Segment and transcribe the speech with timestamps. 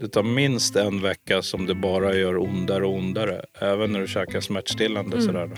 [0.00, 3.44] Det tar minst en vecka som det bara gör ondare och ondare.
[3.60, 5.16] Även när du käkar smärtstillande.
[5.16, 5.26] Mm.
[5.26, 5.50] Sådär.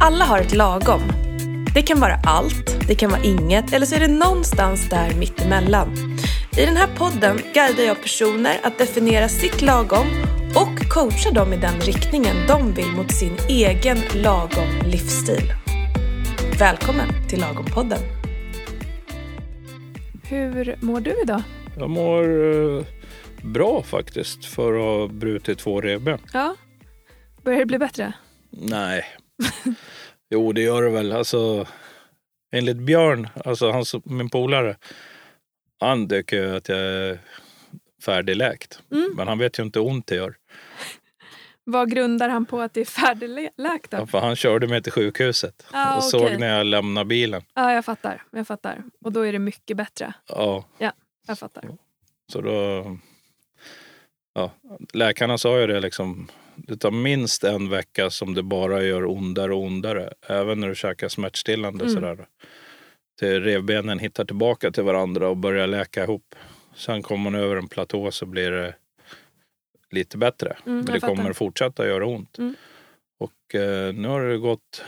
[0.00, 1.02] Alla har ett lagom.
[1.74, 6.18] Det kan vara allt, det kan vara inget eller så är det någonstans där mittemellan.
[6.58, 10.06] I den här podden guidar jag personer att definiera sitt lagom
[10.98, 15.52] och coachar dem i den riktningen de vill mot sin egen lagom livsstil.
[16.58, 17.98] Välkommen till Lagom-podden.
[20.28, 21.42] Hur mår du idag?
[21.78, 22.22] Jag mår
[22.78, 22.84] eh,
[23.42, 26.18] bra faktiskt för att ha brutit två revben.
[26.32, 26.56] Ja.
[27.42, 28.12] Börjar det bli bättre?
[28.50, 29.04] Nej.
[30.30, 31.12] jo, det gör det väl.
[31.12, 31.66] Alltså,
[32.52, 34.76] enligt Björn, alltså hans, min polare,
[35.80, 37.18] han tycker att jag är
[38.04, 38.80] färdigläkt.
[38.92, 39.12] Mm.
[39.16, 40.34] Men han vet ju inte hur ont det gör.
[41.70, 43.90] Vad grundar han på att det är färdigläkt?
[44.10, 46.38] För han körde mig till sjukhuset Ah, och såg okej.
[46.38, 47.42] när jag lämnade bilen.
[47.54, 48.22] Ja, jag fattar.
[48.30, 48.82] Jag fattar.
[49.04, 50.12] Och då är det mycket bättre.
[50.28, 50.64] Ja,
[51.26, 51.64] Jag fattar.
[52.32, 52.96] så då...
[54.34, 54.50] Ja,
[54.92, 56.28] läkarna sa ju det liksom.
[56.56, 60.12] Det tar minst en vecka som det bara gör ondare och ondare.
[60.28, 61.84] Även när du käkar smärtstillande.
[61.84, 61.94] Mm.
[61.94, 62.26] Sådär.
[63.18, 66.34] Till revbenen hittar tillbaka till varandra och börjar läka ihop.
[66.74, 68.74] Sen kommer man över en platå så blir det
[69.90, 70.48] lite bättre.
[70.66, 71.16] Mm, Men det fattar.
[71.16, 72.38] kommer fortsätta göra ont.
[72.38, 72.54] Mm.
[73.18, 74.84] Och eh, nu har det gått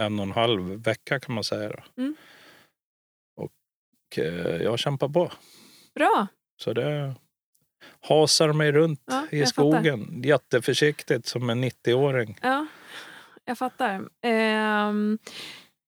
[0.00, 1.68] en och en halv vecka kan man säga.
[1.68, 2.02] Då.
[2.02, 2.14] Mm.
[3.36, 5.32] Och eh, jag kämpar på.
[5.94, 6.26] Bra.
[6.62, 7.14] Så det
[8.00, 10.22] hasar mig runt Ja, i skogen.
[10.24, 12.38] Jätteförsiktigt som en 90-åring.
[12.42, 12.66] Ja,
[13.44, 14.08] jag fattar.
[14.22, 15.18] Ehm,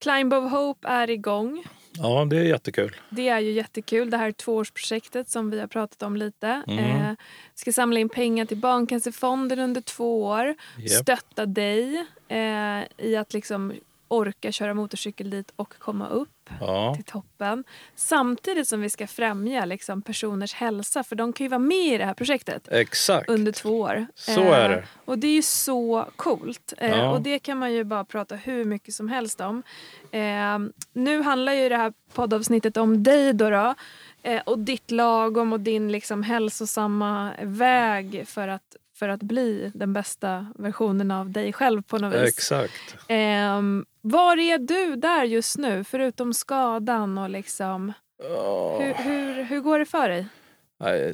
[0.02, 1.64] Climb of Hope är igång.
[1.98, 2.96] Ja, det är jättekul.
[3.10, 4.10] Det är ju jättekul.
[4.10, 6.62] Det här är tvåårsprojektet som vi har pratat om lite.
[6.66, 6.78] Mm.
[6.78, 7.14] Eh,
[7.54, 10.54] ska samla in pengar till Barncancerfonden under två år.
[10.78, 10.90] Japp.
[10.90, 13.72] Stötta dig eh, i att liksom
[14.08, 17.64] orka köra motorcykel dit och komma upp Ja, till toppen.
[17.94, 21.98] Samtidigt som vi ska främja liksom, personers hälsa för de kan ju vara med i
[21.98, 23.30] det här projektet exakt.
[23.30, 24.06] under två år.
[24.14, 24.84] Så är det.
[25.04, 26.72] Och det är ju så coolt.
[26.78, 27.10] Eh, Ja.
[27.10, 29.62] Och det kan man ju bara prata hur mycket som helst om.
[30.10, 30.58] Eh,
[30.92, 33.50] nu handlar ju det här poddavsnittet om dig då.
[33.50, 33.74] då
[34.22, 39.92] eh, och ditt lagom och din liksom hälsosamma väg för att, för att bli den
[39.92, 42.28] bästa versionen av dig själv på något vis.
[42.28, 42.96] Exakt.
[43.08, 43.62] Eh,
[44.00, 48.78] var är du där just nu förutom skadan och liksom Ja.
[48.80, 50.26] hur, hur, hur går det för dig?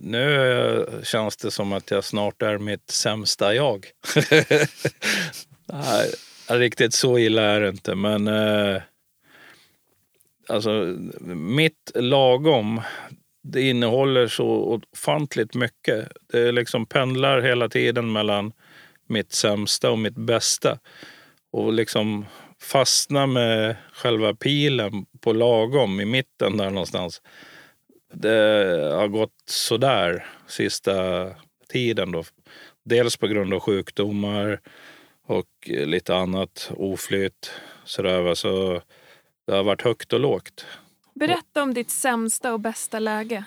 [0.00, 3.86] Nu känns det som att jag snart är mitt sämsta jag.
[5.66, 6.10] Nej,
[6.48, 7.94] riktigt så illa är det inte.
[7.94, 8.82] Men eh,
[10.48, 10.70] alltså,
[11.34, 12.80] mitt lagom,
[13.42, 16.08] det innehåller så ofantligt mycket.
[16.32, 18.52] Det liksom pendlar hela tiden mellan
[19.06, 20.78] mitt sämsta och mitt bästa.
[21.52, 22.26] Och liksom
[22.62, 27.22] fastna med själva pilen på lagom i mitten där någonstans.
[28.12, 28.28] Det
[28.94, 31.26] har gått sådär sista
[31.68, 32.24] tiden då.
[32.84, 34.60] Dels på grund av sjukdomar
[35.26, 37.52] och lite annat oflyt.
[37.84, 38.34] Sådär, va.
[38.34, 38.82] Så
[39.46, 40.66] det har varit högt och lågt.
[41.20, 43.44] Berätta om ditt sämsta och bästa läge.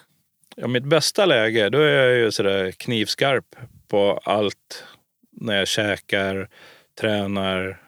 [0.56, 3.56] Ja, mitt bästa läge, då är jag ju sådär knivskarp
[3.88, 4.86] på allt.
[5.32, 6.50] När jag käkar,
[7.00, 7.82] tränar.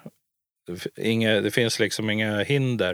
[0.97, 2.93] Inga, det finns liksom inga hinder.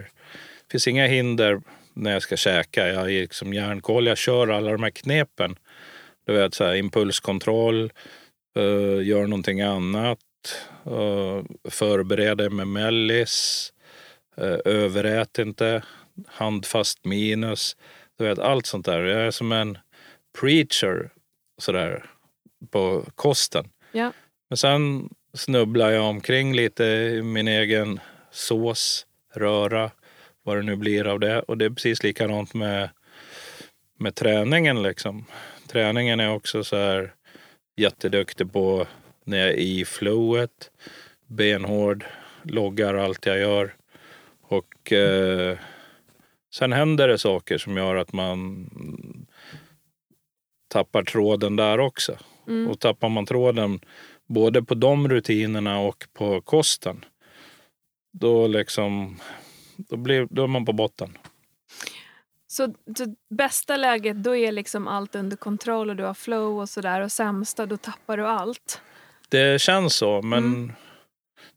[0.67, 1.61] Det finns inga hinder
[1.93, 2.87] när jag ska käka.
[2.87, 4.07] Jag har liksom järnkoll.
[4.07, 5.55] Jag kör alla de här knepen.
[6.25, 7.91] Du vet, så här, impulskontroll,
[8.57, 10.19] uh, gör någonting annat,
[10.87, 13.73] uh, förbereder med mellis,
[14.41, 15.83] uh, överät inte,
[16.27, 17.75] handfast minus.
[18.17, 19.03] Du vet, allt sånt där.
[19.03, 19.77] Jag är som en
[20.39, 21.09] preacher
[21.57, 22.05] sådär,
[22.71, 23.69] på kosten.
[23.91, 24.13] Ja.
[24.49, 27.99] Men sen snubblar jag omkring lite i min egen
[28.31, 29.91] sås, röra,
[30.43, 31.41] vad det nu blir av det.
[31.41, 32.89] Och det är precis likadant med,
[33.99, 34.83] med träningen.
[34.83, 35.25] Liksom.
[35.67, 37.13] Träningen är också så här
[37.75, 38.87] jätteduktig på
[39.23, 40.71] när jag är i flowet,
[41.27, 42.05] benhård,
[42.43, 43.75] loggar allt jag gör.
[44.41, 45.57] Och eh,
[46.53, 48.69] sen händer det saker som gör att man
[50.67, 52.17] tappar tråden där också.
[52.47, 52.67] Mm.
[52.67, 53.79] Och tappar man tråden
[54.27, 57.05] både på de rutinerna och på kosten,
[58.13, 59.19] då liksom
[59.77, 61.17] då, blir, då är man på botten.
[62.47, 66.69] Så, så bästa läget då är liksom allt under kontroll och du har flow och
[66.69, 68.81] sådär och sämsta då tappar du allt.
[69.29, 70.71] Det känns så, men Mm.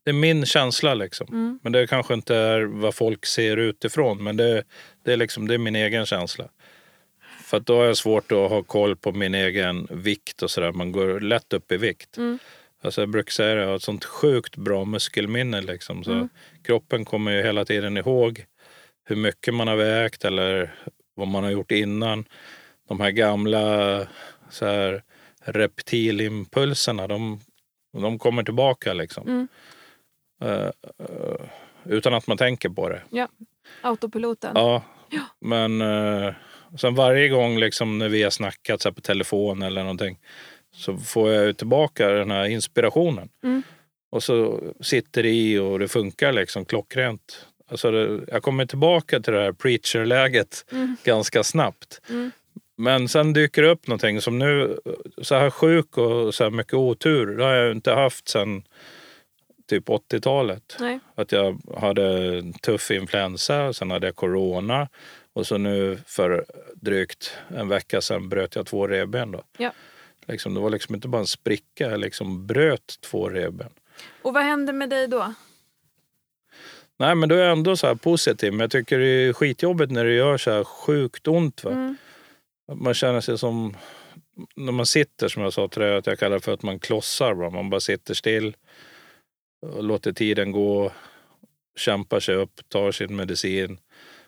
[0.05, 1.27] Det är min känsla liksom.
[1.29, 1.59] Mm.
[1.63, 4.65] Men det kanske inte är vad folk ser utifrån, men det,
[5.05, 6.49] det, är, liksom, det är min egen känsla.
[7.45, 10.73] För att då har jag svårt att ha koll på min egen vikt och sådär.
[10.73, 12.17] Man går lätt upp i vikt.
[12.17, 12.39] Mm.
[12.83, 15.61] Alltså jag brukar säga det, jag har ett sånt sjukt bra muskelminne.
[15.61, 16.05] Liksom.
[16.05, 16.29] Så Mm.
[16.63, 18.45] Kroppen kommer ju hela tiden ihåg
[19.05, 20.75] hur mycket man har vägt eller
[21.15, 22.25] vad man har gjort innan.
[22.89, 24.07] De här gamla
[24.51, 25.03] så här,
[25.45, 27.41] reptilimpulserna, de,
[27.93, 29.29] de kommer tillbaka liksom.
[29.29, 29.49] Mm.
[30.45, 31.47] Eh, eh,
[31.85, 33.03] utan att man tänker på det.
[33.81, 34.53] Autopiloten.
[34.55, 34.83] Ja,
[35.41, 36.33] men uh,
[36.79, 40.19] sen varje gång liksom när vi har snackat så på telefon eller någonting
[40.75, 43.29] så får jag ju tillbaka den här inspirationen.
[43.45, 43.63] Mm.
[44.11, 47.47] Och så sitter det i och det funkar liksom klockrent.
[47.71, 50.97] Alltså det, jag kommer tillbaka till det här preacher-läget Mm.
[51.05, 52.01] ganska snabbt.
[52.11, 52.31] Mm.
[52.77, 54.79] Men sen dyker det upp någonting som nu,
[55.23, 58.63] så här sjuk och så här mycket otur, det har jag inte haft sen
[59.69, 60.77] typ 80-talet.
[60.81, 61.01] Nej.
[61.15, 64.89] Att jag hade tuff influensa, sen hade jag corona
[65.33, 66.45] och så nu för
[66.75, 69.33] drygt en vecka sedan bröt jag två revben.
[69.33, 69.43] Då.
[69.59, 69.73] Ja.
[70.27, 73.71] Liksom, det var liksom inte bara en spricka, jag liksom bröt två revben.
[74.23, 75.35] Och vad hände med dig då?
[76.97, 79.93] Nej men då är jag ändå så här positiv, men jag tycker det är skitjobbigt
[79.93, 81.65] när det gör så här sjukt ont.
[81.65, 81.71] Va?
[81.71, 81.97] Mm.
[82.73, 83.77] Man känner sig som,
[84.57, 87.35] när man sitter som jag sa till dig, att jag kallar för att man klossar.
[87.35, 87.51] Va?
[87.51, 88.57] Man bara sitter still
[89.81, 90.93] låter tiden gå,
[91.77, 93.79] kämpar sig upp, tar sin medicin.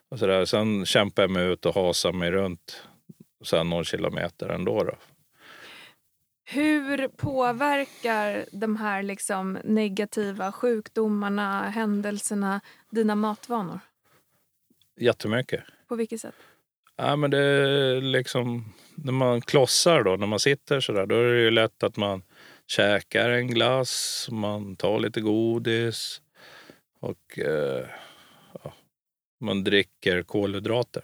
[0.08, 0.44] Och så där.
[0.44, 2.82] Sen kämpar jag mig ut och hasar mig runt
[3.52, 4.84] här någon kilometer ändå.
[4.84, 4.94] Då.
[6.44, 12.60] Hur påverkar de här liksom negativa sjukdomarna, händelserna
[12.90, 13.80] dina matvanor?
[15.00, 15.64] Jättemycket.
[15.88, 16.34] På vilket sätt?
[16.96, 21.14] Ja, men det är liksom, när man klossar då, när man sitter så där, då
[21.14, 22.22] är det ju lätt att man
[22.66, 26.20] käkar en glass, man tar lite godis
[27.00, 27.86] och eh,
[28.62, 28.72] ja,
[29.40, 31.02] man dricker kolhydrater.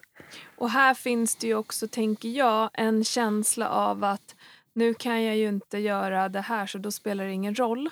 [0.57, 4.35] Och här finns det ju också, tänker jag, en känsla av att
[4.75, 7.87] nu kan jag ju inte göra det här så då spelar det ingen roll.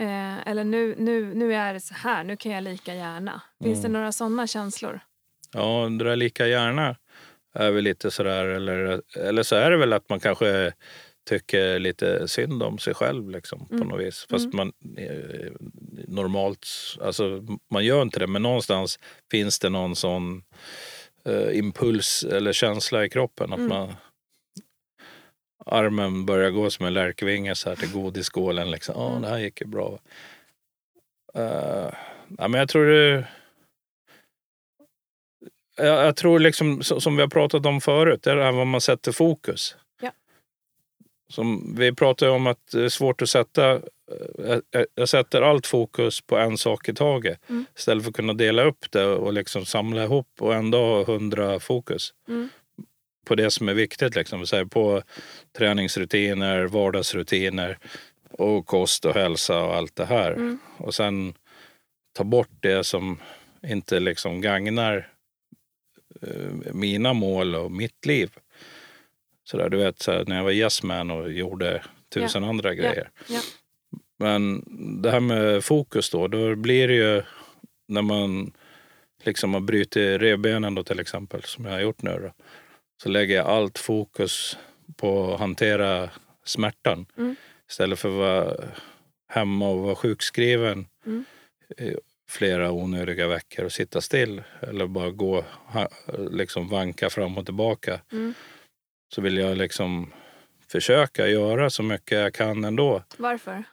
[0.00, 3.42] Eh, eller nu, nu, nu är det så här, nu kan jag lika gärna.
[3.64, 4.00] Finns det Mm.
[4.00, 5.00] några sådana känslor?
[5.52, 6.96] Ja, det där lika gärna
[7.54, 10.72] är väl lite sådär, eller, eller så är det väl att man kanske
[11.30, 13.88] tycker lite synd om sig själv liksom, på Mm.
[13.88, 14.26] något vis.
[14.30, 15.52] Fast man eh,
[16.08, 16.66] normalt,
[17.00, 18.98] alltså man gör inte det, men någonstans
[19.30, 20.42] finns det någon sån
[21.24, 23.68] eh, impuls eller känsla i kroppen att Mm.
[23.68, 23.94] man
[25.66, 28.70] armen börjar gå som en lärkvinge så här till godisskålen.
[28.70, 29.10] Liksom.
[29.10, 29.22] Mm.
[29.22, 29.98] det här gick ju bra.
[31.38, 31.92] Uh,
[32.38, 33.26] ja, men jag tror det
[35.76, 38.66] jag, jag tror liksom, som vi har pratat om förut, det är det här vad
[38.66, 39.76] man sätter fokus.
[41.30, 45.66] Som vi pratade om att det är svårt att sätta, eh, jag, jag sätter allt
[45.66, 47.38] fokus på en sak i taget.
[47.48, 47.64] Mm.
[47.76, 51.60] Istället för att kunna dela upp det och liksom samla ihop och ändå ha hundra
[51.60, 52.14] fokus.
[52.28, 52.48] Mm.
[53.26, 54.46] På det som är viktigt, liksom.
[54.46, 55.02] Så här, på
[55.58, 57.78] träningsrutiner, vardagsrutiner
[58.30, 60.32] och kost och hälsa och allt det här.
[60.32, 60.58] Mm.
[60.76, 61.34] Och sen
[62.12, 63.18] ta bort det som
[63.66, 65.08] inte liksom gagnar
[66.22, 68.30] eh, mina mål och mitt liv.
[69.50, 71.82] Så där, du vet, så här, när jag var yes man och gjorde
[72.14, 73.10] tusen andra grejer.
[73.28, 73.40] ja.
[74.18, 74.64] Men
[75.02, 77.22] det här med fokus då, då blir det ju
[77.88, 78.52] när man
[79.24, 82.32] liksom har brutit revbenen då till exempel, som jag har gjort nu då,
[83.02, 84.58] så lägger jag allt fokus
[84.96, 86.10] på att hantera
[86.44, 87.36] smärtan Mm.
[87.70, 88.56] istället för att vara
[89.28, 91.24] hemma och vara sjukskriven Mm.
[92.28, 95.44] flera onödiga veckor och sitta still eller bara gå
[96.30, 98.00] liksom vanka fram och tillbaka.
[98.12, 98.34] Mm.
[99.14, 100.12] Så vill jag liksom
[100.68, 103.02] försöka göra så mycket jag kan ändå.
[103.16, 103.64] Varför?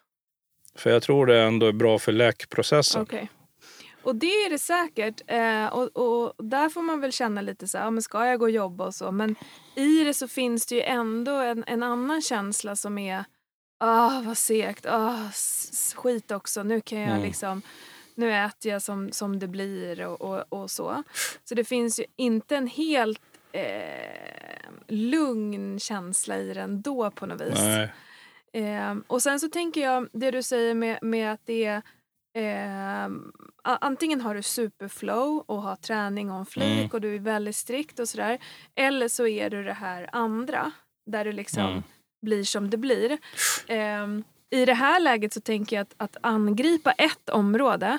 [0.75, 3.01] För jag tror det ändå är bra för läkprocessen.
[3.01, 3.29] Okej.
[4.03, 5.22] Och det är det säkert.
[5.27, 8.39] Eh, och, och där får man väl känna lite så här, ja, men ska jag
[8.39, 9.12] gå och jobba och så.
[9.12, 9.36] Men
[9.75, 13.25] i det så finns det ju ändå en, en annan känsla som är,
[13.77, 15.29] ah vad segt, ah
[15.96, 17.22] skit också, nu kan jag Mm.
[17.22, 17.62] liksom,
[18.15, 21.03] nu äter jag som, som det blir och, och, och så.
[21.44, 23.22] Så det finns ju inte en helt
[23.58, 27.60] eh, lugn känsla i den då på något vis.
[28.54, 31.82] Eh, och sen så tänker jag det du säger med, med att det är
[32.38, 33.10] eh,
[33.64, 36.90] antingen har du superflow och har träning on flik Mm.
[36.94, 38.38] och du är väldigt strikt och sådär.
[38.76, 40.72] Eller så är du det här andra
[41.12, 41.84] där du liksom Mm.
[42.26, 43.18] blir som det blir.
[43.68, 44.08] Eh,
[44.50, 47.98] I det här läget så tänker jag att, att angripa ett område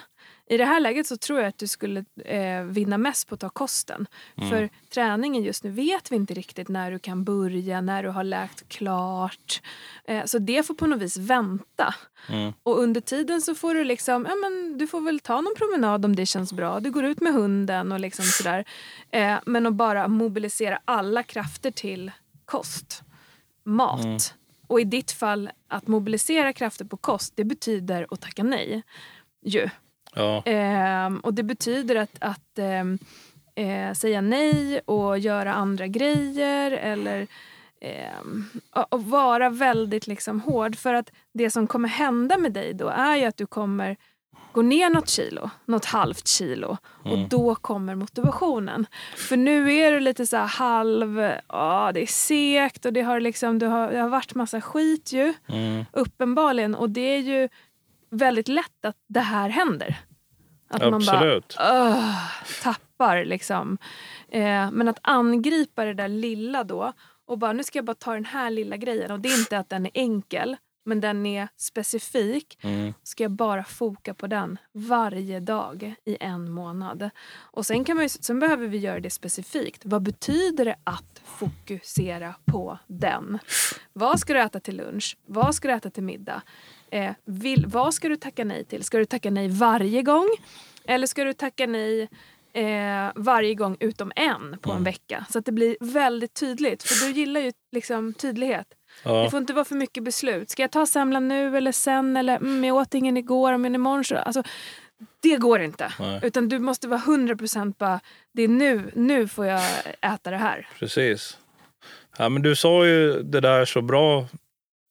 [0.50, 3.40] i det här läget så tror jag att du skulle eh, vinna mest på att
[3.40, 4.06] ta kosten.
[4.36, 4.50] Mm.
[4.50, 8.24] För träningen just nu vet vi inte riktigt när du kan börja, när du har
[8.24, 9.62] läkt klart.
[10.04, 11.94] Eh, så det får på något vis vänta.
[12.28, 12.52] Mm.
[12.62, 16.04] Och under tiden så får du liksom, ja men du får väl ta någon promenad
[16.04, 16.80] om det känns bra.
[16.80, 18.64] Du går ut med hunden och liksom sådär.
[19.10, 22.10] Eh, men att bara mobilisera alla krafter till
[22.44, 23.02] kost,
[23.64, 24.04] mat.
[24.04, 24.18] Mm.
[24.66, 28.82] och i ditt fall, att mobilisera krafter på kost, det betyder att tacka nej.
[29.44, 29.68] Ju.
[30.18, 30.42] Ja.
[30.46, 32.98] Ehm, och det betyder att, att ehm,
[33.54, 37.26] eh, säga nej och göra andra grejer eller
[37.80, 38.44] ehm,
[38.90, 40.76] och- vara väldigt liksom hård.
[40.76, 43.96] För att det som kommer hända med dig då är ju att du kommer
[44.52, 46.76] gå ner något kilo, något halvt kilo.
[47.04, 48.86] Och då kommer motivationen.
[49.16, 53.58] För nu är du lite så halv, ja det är segt och det har, liksom,
[53.58, 55.34] det har, det har varit massa skit ju.
[55.48, 55.84] Mm.
[55.92, 56.74] Uppenbarligen.
[56.74, 57.48] Och det är ju
[58.10, 59.96] väldigt lätt att det här händer.
[60.68, 61.56] Att man bara Absolut.
[62.62, 63.78] Tappar liksom.
[64.28, 66.92] Eh, men att angripa det där lilla då
[67.26, 69.10] och bara nu ska jag bara ta den här lilla grejen.
[69.10, 70.56] Och det är inte att den är enkel
[70.88, 72.58] men den är specifik.
[72.60, 72.94] Mm.
[73.02, 77.10] Ska jag bara foka på den varje dag i en månad.
[77.36, 79.82] Och sen, kan man ju, sen behöver vi göra det specifikt.
[79.84, 83.38] Vad betyder det att fokusera på den?
[83.92, 85.16] Vad ska du äta till lunch?
[85.26, 86.42] Vad ska du äta till middag?
[86.90, 88.84] Eh, vill, vad ska du tacka nej till?
[88.84, 90.28] Ska du tacka nej varje gång?
[90.84, 92.08] Eller ska du tacka nej
[92.52, 95.26] eh, varje gång utom en på en vecka?
[95.30, 96.82] Så att det blir väldigt tydligt.
[96.82, 98.66] För du gillar ju liksom tydlighet.
[99.04, 99.30] Det Ja.
[99.30, 100.50] får inte vara för mycket beslut.
[100.50, 102.16] Ska jag ta semlan nu eller sen?
[102.16, 104.16] Eller mm, jag åt ingen igår, men imorgon så...
[104.16, 104.42] Alltså,
[105.20, 105.92] det går inte.
[106.00, 106.20] Nej.
[106.22, 108.00] Utan du måste vara 100% bara,
[108.34, 109.62] det är nu, nu får jag
[110.00, 110.68] äta det här.
[110.78, 111.38] Precis.
[112.18, 114.26] Ja, men du sa ju det där så bra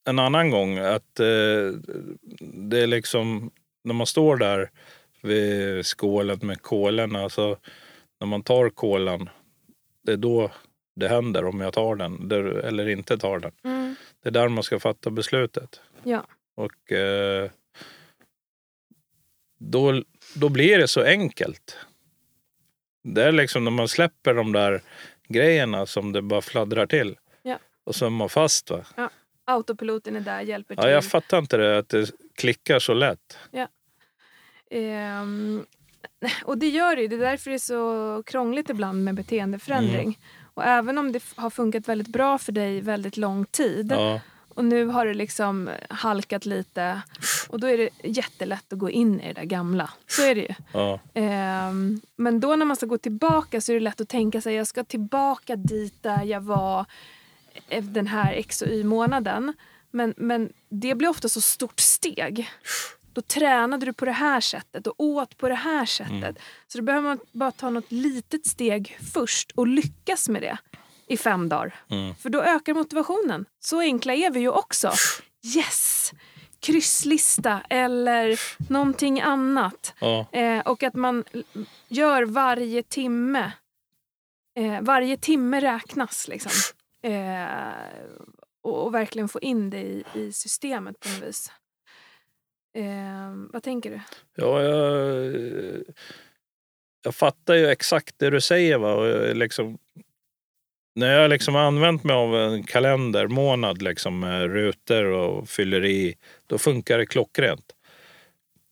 [0.08, 1.72] en annan gång att eh,
[2.40, 3.50] det är liksom
[3.84, 4.70] när man står där
[5.22, 7.56] vid skålen med kolen, alltså
[8.20, 9.28] när man tar kolan,
[10.02, 10.50] det är då
[10.96, 12.30] det händer om jag tar den
[12.64, 13.52] eller inte tar den.
[14.22, 15.80] Det är där man ska fatta beslutet.
[16.02, 16.26] Ja.
[16.54, 17.50] Och eh,
[19.58, 20.02] då,
[20.34, 21.76] då blir det så enkelt.
[23.04, 24.82] Det är liksom när man släpper de där
[25.28, 27.16] grejerna som det bara fladdrar till.
[27.42, 27.58] Ja.
[27.84, 28.70] Och så är man fast.
[28.70, 29.10] Va?
[29.48, 30.84] Autopiloten är där, hjälper till.
[30.84, 33.38] Ja, jag fattar inte det, att det klickar så lätt.
[34.70, 35.64] Ehm,
[36.44, 37.08] och det gör det ju.
[37.08, 40.02] Det är därför det är så krångligt ibland med beteendeförändring.
[40.02, 40.14] Mm.
[40.54, 44.64] Och även om det har funkat väldigt bra för dig väldigt lång tid Ja, och
[44.64, 47.02] nu har det liksom halkat lite
[47.48, 49.90] och då är det jättelätt att gå in i det där gamla.
[50.06, 50.54] Så är det ju.
[50.72, 54.40] ja, Ehm, men då när man ska gå tillbaka så är det lätt att tänka
[54.40, 56.86] sig jag ska tillbaka dit där jag var
[57.82, 59.52] den här X och Y-månaden.
[59.90, 62.50] Men, men det blir ofta så stort steg.
[63.12, 66.38] Då tränade du på det här sättet och åt på det här sättet.
[66.66, 70.58] Så då behöver man bara ta något litet steg först och lyckas med det
[71.06, 71.74] i fem dagar.
[71.90, 72.14] Mm.
[72.14, 73.44] För då ökar motivationen.
[73.60, 74.92] Så enkla är vi ju också.
[75.56, 76.12] Yes!
[76.60, 79.94] Krysslista eller någonting annat.
[80.00, 81.24] ja, Eh, och att man
[81.88, 83.52] gör varje timme.
[84.58, 86.52] Eh, varje timme räknas liksom.
[87.02, 87.72] Eh,
[88.62, 91.52] och, och verkligen få in det i, i systemet på något vis.
[92.74, 94.00] Eh, vad tänker du?
[94.34, 95.34] ja jag,
[97.04, 98.78] jag fattar ju exakt det du säger.
[98.78, 98.94] Va?
[98.94, 99.78] Och eh, liksom,
[100.94, 106.16] när jag liksom har använt mig av en kalendermånad liksom, med rutor och fyller i,
[106.46, 107.72] då funkar det klockrent.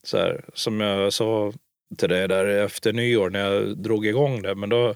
[0.02, 1.52] Så här, som jag sa
[1.98, 4.54] till dig där efter nyår när jag drog igång det.
[4.54, 4.94] Men då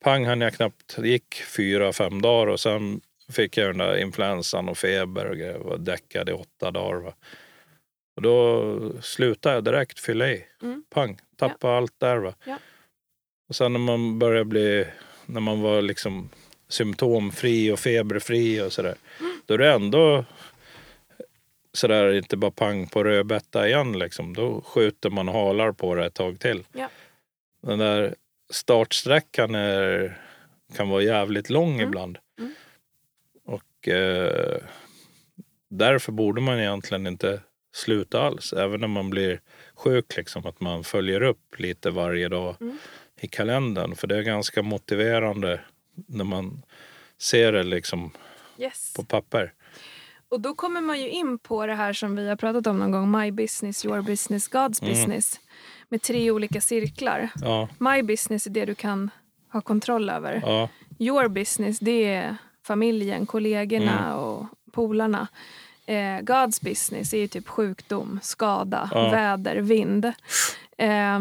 [0.00, 3.00] pang hann jag knappt, det gick fyra, fem dagar och sen
[3.32, 5.58] fick jag den där influensan och feber och grejer.
[5.58, 7.00] Var däckad i åtta dagar.
[7.00, 7.14] Va?
[8.16, 10.44] Och då slutade jag direkt fylla i.
[10.62, 10.84] Mm.
[10.90, 12.16] Pang, tappa allt där.
[12.16, 12.34] Va?
[12.44, 12.58] Ja.
[13.48, 14.86] Och sen när man började bli,
[15.26, 16.28] när man var liksom
[16.68, 18.94] symptomfri och feberfri och sådär.
[19.46, 20.24] Då är det ändå
[21.72, 24.34] sådär inte bara pang på rödbetta igen liksom.
[24.34, 26.64] Då skjuter man halar på det ett tag till.
[26.72, 26.88] Ja.
[27.62, 28.14] Den där
[28.50, 30.18] startsträckan är,
[30.76, 31.86] kan vara jävligt lång Mm.
[31.88, 32.18] ibland.
[32.38, 32.52] Mm.
[33.44, 34.56] Och eh,
[35.70, 37.40] därför borde man egentligen inte
[37.74, 38.52] sluta alls.
[38.52, 39.40] Även när man blir
[39.74, 40.16] sjuk.
[40.16, 42.78] Liksom, att man följer upp lite varje dag Mm.
[43.20, 43.94] i kalendern.
[43.96, 45.60] För det är ganska motiverande
[45.94, 46.62] när man
[47.18, 48.10] ser det liksom
[48.58, 48.92] Yes.
[48.96, 49.52] på papper.
[50.28, 52.90] Och då kommer man ju in på det här som vi har pratat om någon
[52.90, 53.10] gång.
[53.10, 54.94] My business, your business, God's Mm.
[54.94, 55.40] business.
[55.88, 57.30] Med tre olika cirklar.
[57.40, 59.10] Ja, My business är det du kan
[59.52, 60.42] ha kontroll över.
[60.46, 60.68] ja,
[60.98, 64.18] Your business det är familjen, kollegorna Mm.
[64.18, 65.28] och polarna.
[65.86, 69.10] Eh, God's business är ju typ sjukdom, skada, Ja.
[69.10, 70.04] väder, vind.
[70.78, 71.18] Eh,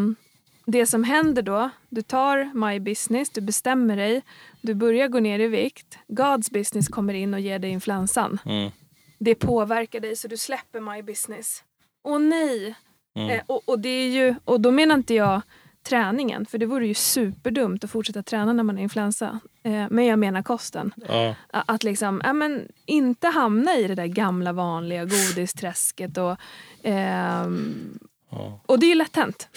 [0.65, 4.21] det som händer då, du tar my business, du bestämmer dig,
[4.61, 5.97] du börjar gå ner i vikt.
[6.07, 8.39] God's business kommer in och ger dig influensan.
[8.45, 8.71] mm,
[9.19, 11.63] Det påverkar dig så du släpper my business.
[12.03, 12.75] Åh nej!
[13.17, 13.29] Mm.
[13.29, 15.41] Eh, och, och, det är ju, och då menar inte jag
[15.83, 16.45] träningen.
[16.45, 19.39] För det vore ju superdumt att fortsätta träna när man har influensa.
[19.63, 20.93] Eh, men jag menar kosten.
[21.07, 26.17] Ja, Att liksom, ja, men inte hamna i det där gamla vanliga godisträsket.
[26.17, 26.37] Och,
[26.83, 28.59] ehm, ja.
[28.65, 29.49] och det är ju lätt hänt.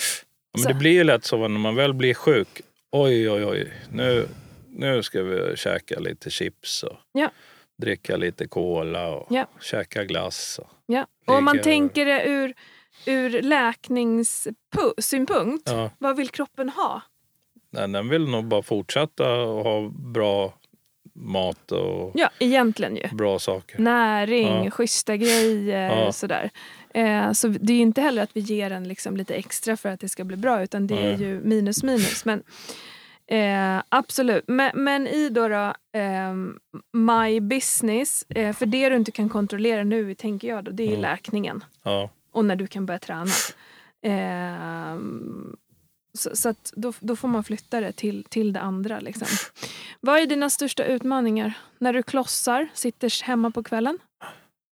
[0.55, 2.61] Men det blir ju lätt så när man väl blir sjuk.
[2.93, 3.73] Oj, oj, oj.
[3.93, 4.27] Nu,
[4.69, 7.31] nu ska vi käka lite chips och Ja.
[7.83, 9.47] dricka lite cola och Ja.
[9.61, 10.61] käka glass.
[10.63, 11.07] Och, Ja.
[11.27, 12.55] Och om man tänker det ur,
[13.07, 15.69] ur läkningssynpunkt.
[15.71, 17.03] ja, Vad vill kroppen ha?
[17.73, 20.55] nej, den vill nog bara fortsätta och ha bra
[21.15, 23.09] mat och Ja, egentligen ju.
[23.13, 23.79] bra saker.
[23.79, 24.71] Näring, Ja.
[24.71, 26.13] schyssta grejer Ja.
[26.13, 26.51] sådär.
[26.95, 29.89] Eh, så det är ju inte heller att vi ger den liksom lite extra för
[29.89, 31.23] att det ska bli bra utan det är Nej.
[31.29, 32.25] ju minus minus.
[32.25, 32.43] Men
[33.27, 34.45] eh, absolut.
[34.47, 36.59] Men, men i då, då ehm,
[36.93, 40.87] My Business, eh, för det du inte kan kontrollera nu tänker jag då, det är
[40.87, 41.03] ju Mm.
[41.03, 41.65] läkningen.
[41.83, 43.31] Ja, Och när du kan börja träna.
[44.03, 45.57] Ehm,
[46.19, 49.01] så så att då, då får man flytta det till, till det andra.
[49.01, 49.27] Liksom.
[50.01, 51.53] Vad är dina största utmaningar?
[51.79, 53.99] När du klossar, sitter hemma på kvällen?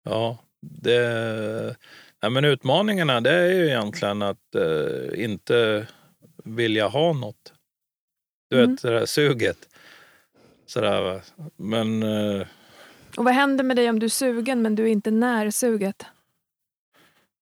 [0.05, 0.39] ja.
[0.61, 1.77] Det,
[2.23, 5.87] nej, men utmaningarna det är ju egentligen att eh, inte
[6.45, 7.53] vilja ha något.
[8.51, 8.71] Du Mm.
[8.71, 9.69] vet, det där suget.
[10.67, 11.23] Sådär,
[11.57, 12.47] men eh,
[13.17, 16.05] Och vad händer med dig om du är sugen men du är inte när suget?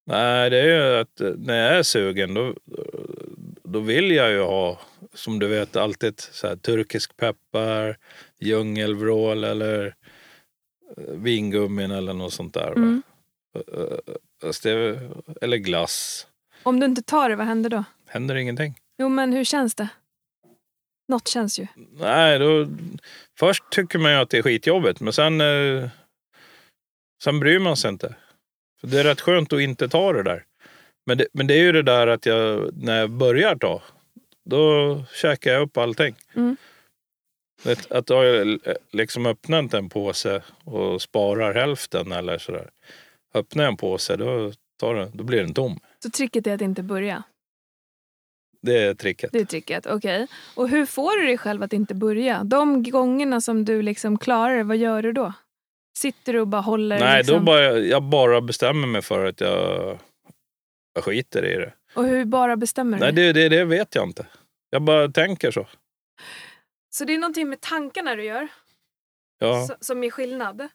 [0.08, 2.54] Nej, det är ju att eh, när jag är sugen då,
[3.62, 4.80] då vill jag ju ha,
[5.14, 7.96] som du vet, alltid så här, turkisk peppar,
[8.40, 9.94] djungelvrål eller
[10.96, 12.72] eh, vingummin eller något sånt där.
[12.72, 13.02] Mm.
[14.62, 15.00] Det,
[15.40, 16.26] eller glass.
[16.62, 17.84] Om du inte tar det, vad händer då?
[18.06, 18.74] Händer ingenting.
[18.98, 19.88] Jo, men hur känns det?
[21.08, 21.66] Något känns ju.
[21.92, 22.68] Nej, då,
[23.38, 25.42] först tycker man ju att det är skitjobbigt men sen,
[27.22, 28.14] sen bryr man sig inte.
[28.80, 30.44] För det är rätt skönt att inte ta det där.
[31.06, 33.82] Men det, men det är ju det där att jag, när jag börjar ta,
[34.44, 36.16] då käkar jag upp allting.
[36.34, 36.56] Mm.
[37.64, 38.58] Att, att har jag
[38.90, 42.70] liksom öppnat en påse och sparar hälften eller sådär.
[43.34, 45.78] Öppnar jag en påse då, tar den, då blir den tom.
[46.02, 47.22] Så tricket är att inte börja.
[48.62, 49.32] Det är tricket.
[49.32, 50.26] Det är tricket, okej.
[50.54, 52.44] Och hur får du dig själv att inte börja?
[52.44, 55.32] De gångerna som du liksom klarar det, vad gör du då?
[55.96, 57.00] Sitter du och bara håller?
[57.00, 57.36] Nej, liksom...
[57.38, 59.98] då bara, jag bara bestämmer mig för att jag,
[60.94, 61.72] jag skiter i det.
[61.94, 63.04] Och hur bara bestämmer du?
[63.04, 64.26] Nej, det, det, det vet jag inte.
[64.70, 65.66] Jag bara tänker så.
[66.90, 68.48] Så det är någonting med tankarna du gör
[69.38, 70.68] Ja, som är skillnad.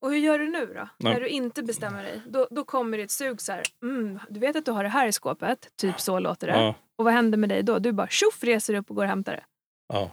[0.00, 0.88] Och hur gör du nu då?
[0.98, 1.12] Nej.
[1.14, 2.20] När du inte bestämmer dig.
[2.26, 3.62] Då, då kommer det ett sug så här.
[3.82, 5.68] Mm, du vet att du har det här i skåpet.
[5.76, 6.52] Typ så låter det.
[6.52, 7.78] ja, Och vad händer med dig då?
[7.78, 9.44] Du bara tjoff reser upp och går och hämtar det.
[9.88, 10.10] ja.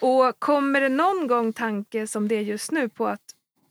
[0.00, 3.20] Och kommer det någon gång tanke som det är just nu på att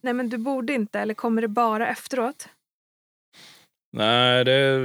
[0.01, 2.49] nej men du borde inte eller kommer det bara efteråt?
[3.97, 4.79] Nej, det,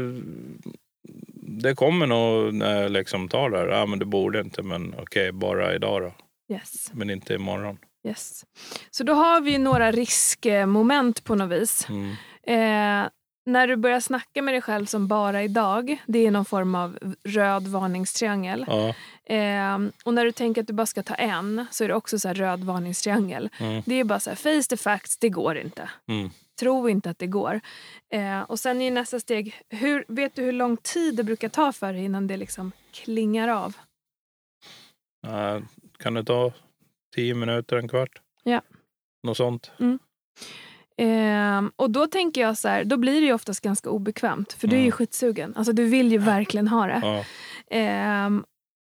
[1.42, 3.66] det kommer nog när jag liksom tar det här.
[3.66, 6.12] Ja, men det borde inte, men okej, bara idag då.
[6.54, 6.92] Yes.
[6.92, 7.78] Men inte imorgon.
[8.08, 8.44] yes.
[8.90, 11.86] Så då har vi några riskmoment på något vis.
[11.88, 12.10] Mm.
[12.42, 13.10] Eh,
[13.44, 16.98] när du börjar snacka med dig själv som bara idag, det är någon form av
[17.24, 18.64] röd varningstriangel.
[18.68, 21.94] Ja, Eh, och när du tänker att du bara ska ta en så är det
[21.94, 23.50] också så här röd varningstriangel.
[23.58, 25.90] mm, Det är bara så här, face the facts, det går inte.
[26.08, 26.30] mm.
[26.60, 27.60] Tro inte att det går.
[28.14, 31.72] Eh, och sen är nästa steg, hur, vet du hur lång tid det brukar ta
[31.72, 33.76] för dig innan det liksom klingar av?
[35.26, 35.60] Ja,
[35.98, 36.52] kan det ta
[37.14, 38.20] tio minuter, en kvart?
[38.42, 38.60] Ja.
[39.22, 39.70] Något sånt.
[41.02, 44.52] Eh, och då tänker jag så här, då blir det ju oftast ganska obekvämt.
[44.52, 44.92] För du är ju Mm.
[44.92, 45.54] skitsugen.
[45.56, 47.00] Alltså du vill ju verkligen ha det.
[47.02, 47.24] Ja,
[47.76, 48.44] Ehm,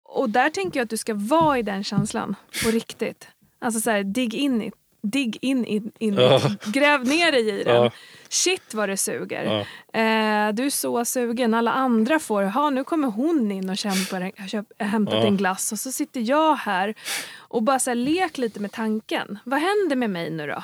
[0.09, 3.29] och där tänker jag att du ska vara i den känslan på riktigt.
[3.61, 4.73] Alltså så här, digg in i
[5.05, 6.41] Digg in i in, Ja.
[6.67, 7.75] Gräv ner dig i den.
[7.77, 7.91] Ja.
[8.29, 9.45] Shit vad det suger.
[9.45, 11.55] ja, Eh, du är så sugen.
[11.55, 15.79] Alla andra får, ha nu kommer hon in och kämpar, har hämtat en glass och
[15.79, 16.95] så sitter jag här.
[17.39, 19.39] Och bara så här, lek lite med tanken.
[19.45, 20.63] Vad händer med mig nu då?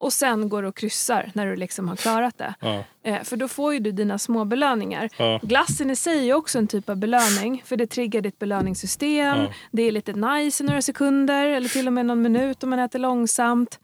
[0.00, 2.54] Och sen går du och kryssar när du liksom har klarat det.
[2.60, 5.08] ja, Eh, för då får ju du dina små belöningar.
[5.16, 9.38] ja, Glassen i sig är också en typ av belöning för det triggar ditt belöningssystem.
[9.38, 9.52] Ja.
[9.72, 12.78] Det är lite nice i några sekunder eller till och med någon minut om man
[12.78, 13.78] äter långsamt.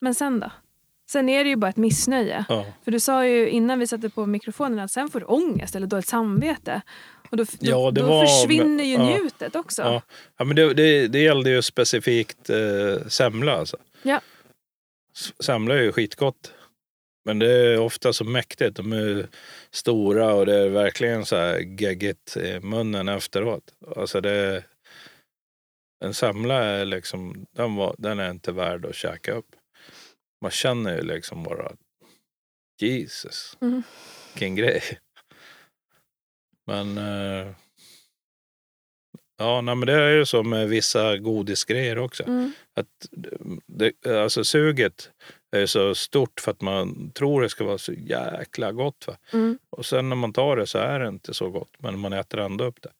[0.00, 0.50] Men sen då?
[1.10, 2.44] Sen är det ju bara ett missnöje.
[2.48, 2.64] ja.
[2.84, 5.86] För du sa ju innan vi satte på mikrofonen att sen får du ångest eller
[5.86, 6.80] dåligt samvete.
[7.30, 9.04] Och då, Ja, då, det då var- försvinner ju ja.
[9.04, 10.02] njutet också.
[10.38, 13.52] ja men det, det, det gällde ju specifikt eh, semla.
[13.56, 13.76] Alltså.
[14.02, 14.20] Ja.
[15.16, 16.52] S- Semla är ju skitgott.
[17.24, 18.76] Men det är ofta så mäktigt.
[18.76, 19.28] De är
[19.70, 23.74] stora och det är verkligen så här geggigt i munnen efteråt.
[23.96, 24.64] Alltså det,
[26.04, 29.56] en semla är liksom, den, var, den är inte värd att käka upp.
[30.42, 31.72] Man känner ju liksom bara,
[32.80, 33.82] Jesus, Mm.
[34.32, 34.82] vilken grej.
[36.66, 37.54] Men eh,
[39.38, 42.22] Ja, nej, men det är ju så med vissa godisgrejer också.
[42.22, 42.52] Mm.
[42.76, 42.86] Att
[43.66, 45.10] det, alltså suget
[45.56, 49.04] är så stort för att man tror det ska vara så jäkla gott.
[49.06, 49.16] Va?
[49.32, 49.58] Mm.
[49.70, 51.70] Och sen när man tar det så är det inte så gott.
[51.78, 52.90] Men man äter ändå upp det.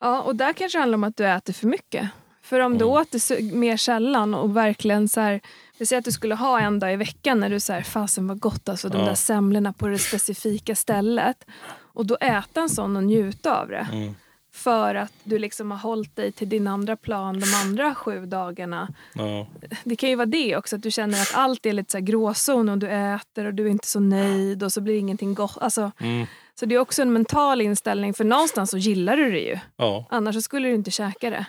[0.00, 2.08] Ja, och där kanske det handlar om att du äter för mycket.
[2.42, 2.96] För om du Mm.
[2.96, 5.40] åt det mer sällan och verkligen så här,
[5.78, 8.40] vi säger att du skulle ha en dag i veckan när du säger fasen vad
[8.40, 9.04] gott alltså de Ja.
[9.06, 11.44] där semlorna på det specifika stället.
[11.70, 13.88] Och då äta en sån och njuta av det.
[13.92, 14.14] Mm.
[14.58, 18.88] För att du liksom har hållit dig till din andra plan de andra sju dagarna.
[19.14, 19.46] Ja.
[19.84, 22.04] Det kan ju vara det också, att du känner att allt är lite så här
[22.04, 25.58] gråzon och du äter och du är inte så nöjd och så blir ingenting gott.
[25.60, 26.26] Alltså, Mm.
[26.54, 29.58] så det är också en mental inställning för någonstans så gillar du det ju.
[29.76, 30.06] ja.
[30.10, 31.46] Annars skulle du inte käka det.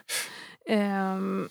[0.70, 1.50] Ehm,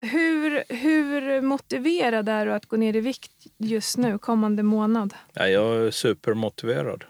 [0.00, 5.14] hur, hur motiverad är du att gå ner i vikt just nu, kommande månad?
[5.32, 7.04] Ja, jag är supermotiverad.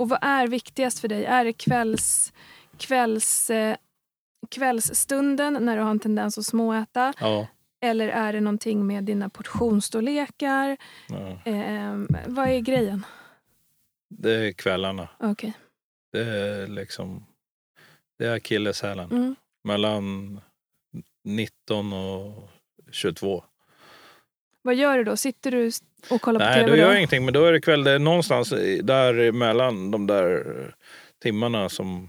[0.00, 1.24] Och vad är viktigast för dig?
[1.24, 2.32] Är det kvälls,
[2.76, 3.76] kvälls, eh,
[4.48, 7.12] kvällsstunden när du har en tendens att småäta?
[7.20, 7.46] Ja.
[7.80, 10.76] Eller är det någonting med dina portionsstorlekar?
[11.08, 11.38] ja.
[11.44, 13.06] Ehm, vad är grejen?
[14.08, 15.08] Det är kvällarna.
[15.18, 15.52] Okej.
[16.12, 17.26] Det är liksom...
[18.18, 19.10] Det är akilleshälen.
[19.10, 19.36] Mm.
[19.64, 20.40] Mellan
[21.24, 22.48] 19 och
[22.90, 23.44] 22.
[24.62, 25.16] Vad gör du då?
[25.16, 25.70] Sitter du
[26.10, 26.70] och kollar på Nej, tv?
[26.70, 27.24] då gör jag ingenting.
[27.24, 27.84] Men då är det kväll.
[27.84, 28.50] Det är någonstans
[28.82, 30.44] där mellan de där
[31.22, 32.08] timmarna som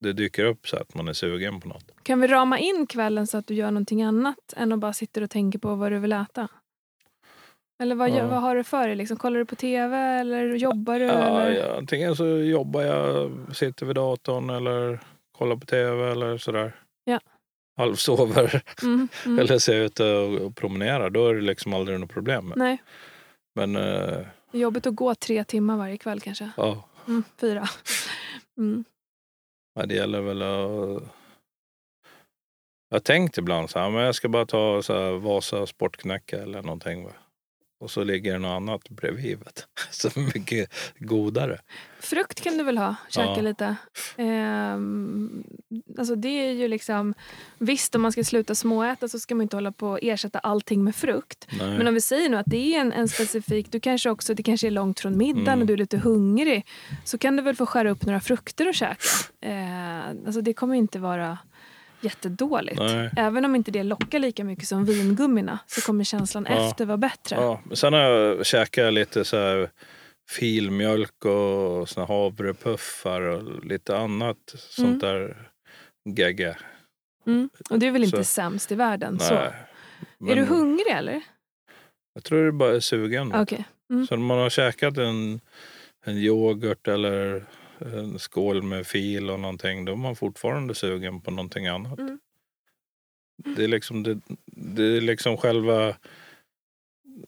[0.00, 1.84] det dyker upp så att man är sugen på något.
[2.02, 5.22] Kan vi rama in kvällen så att du gör någonting annat än att bara sitter
[5.22, 6.48] och tänker på vad du vill äta?
[7.82, 8.26] Eller vad, Ja.
[8.26, 8.96] vad har du för dig?
[8.96, 11.04] Liksom, kollar du på tv eller jobbar du?
[11.04, 11.50] Ja, eller?
[11.50, 15.00] ja, antingen så jobbar jag, sitter vid datorn eller
[15.38, 16.72] kollar på tv eller sådär.
[17.04, 17.20] Ja.
[17.76, 19.38] Halvsover Mm, mm.
[19.38, 21.10] eller så är jag ute och, promenerar.
[21.10, 22.52] Då är det liksom aldrig något problem.
[22.56, 22.82] Nej,
[23.54, 24.20] Men eh,
[24.52, 26.50] jobbigt att gå tre timmar varje kväll kanske.
[26.56, 27.68] ja, Mm, fyra.
[28.58, 28.84] Mm.
[29.74, 31.02] Ja, det gäller väl att...
[32.88, 36.38] Jag har tänkt ibland så här, men jag ska bara ta så här Vasa sportknäcke
[36.38, 37.04] eller någonting.
[37.04, 37.10] Va?
[37.80, 39.38] Och så ligger det något annat bredvid.
[39.38, 39.66] vet.
[39.90, 41.58] Så mycket godare.
[42.00, 42.94] Frukt kan du väl ha?
[43.10, 43.40] Käka Ja.
[43.40, 43.76] lite.
[44.16, 45.44] Ehm,
[45.98, 47.14] alltså det är ju liksom...
[47.58, 50.84] Visst, om man ska sluta småäta så ska man inte hålla på och ersätta allting
[50.84, 51.46] med frukt.
[51.58, 51.78] Nej.
[51.78, 54.42] Men om vi säger nu att det är en, en specifik, du kanske också, det
[54.42, 55.60] kanske är långt från middagen Mm.
[55.60, 56.66] och du är lite hungrig.
[57.04, 58.96] Så kan du väl få skära upp några frukter och käka.
[59.40, 61.38] Eh, alltså det kommer inte vara
[62.04, 62.78] jättedåligt.
[62.78, 63.10] Nej.
[63.16, 66.68] Även om inte det lockar lika mycket som vingummina så kommer känslan Ja.
[66.68, 67.36] efter vara bättre.
[67.36, 69.70] Ja, sen har jag käkat lite så här
[70.30, 75.18] filmjölk och såna havrepuffar och lite annat sånt Mm.
[75.18, 75.50] där
[76.18, 76.56] gegge.
[77.26, 77.48] Mm.
[77.70, 79.18] Och det är väl inte Så- sämst i världen.
[79.18, 79.34] Så.
[79.34, 79.42] Nej.
[79.42, 79.56] Är
[80.18, 81.20] Men du hungrig eller?
[82.14, 83.32] Jag tror det bara är sugen.
[83.34, 83.64] Okej.
[83.90, 84.06] Mm.
[84.06, 85.40] Så om man har käkat en,
[86.06, 87.44] en yoghurt eller
[87.84, 91.98] en skål med fil och någonting, då är man fortfarande sugen på någonting annat.
[91.98, 92.18] Mm.
[93.56, 95.94] Det, är liksom, det, det är liksom själva...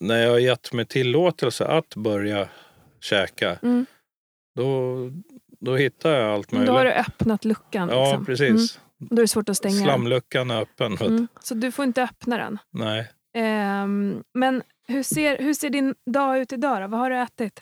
[0.01, 2.49] När jag har gett mig tillåtelse att börja
[3.01, 3.87] käka, Mm.
[4.55, 4.97] då,
[5.61, 6.67] då hittar jag allt möjligt.
[6.67, 7.89] Då har du öppnat luckan.
[7.89, 8.27] ja, liksom.
[8.27, 8.49] precis.
[8.51, 9.09] Mm.
[9.11, 9.85] Då är det svårt att stänga.
[9.85, 10.97] Slamluckan är öppen.
[11.01, 11.29] Mm.
[11.41, 12.59] Så du får inte öppna den.
[12.71, 13.11] Nej.
[13.35, 16.87] Ehm, men hur ser, hur ser din dag ut idag då?
[16.89, 17.61] Vad har du ätit?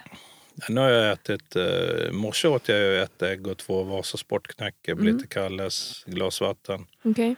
[0.68, 1.56] Nu har jag ätit...
[1.56, 5.04] Eh, morse åt jag ett ägg och två Vasa sportknäcke, Mm.
[5.04, 6.86] lite Kalles, glas vatten.
[7.02, 7.36] Okej.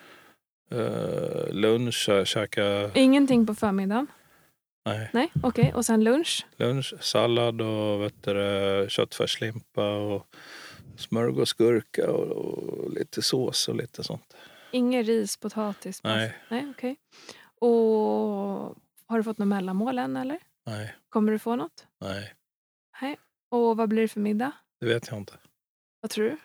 [0.73, 2.91] Uh, lunch, käkade...
[2.95, 4.07] Ingenting på förmiddagen?
[4.87, 5.11] Nej.
[5.13, 5.73] Nej, okej.
[5.75, 6.47] Och sen lunch?
[6.57, 10.27] Lunch, sallad och vet du, köttfärslimpa och
[10.99, 14.35] smörgåsgurka och, och lite sås och lite sånt.
[14.71, 16.01] Ingen ris, potatis?
[16.05, 16.29] Nej.
[16.29, 16.55] pasta?
[16.55, 16.97] Nej, okej.
[17.59, 17.71] Och
[19.07, 20.39] har du fått något mellanmål än eller?
[20.67, 21.87] Nej, Kommer du få något?
[22.01, 22.33] Nej.
[23.51, 24.53] Och vad blir det för middag?
[24.81, 25.35] det vet jag inte.
[26.01, 26.37] Vad tror du?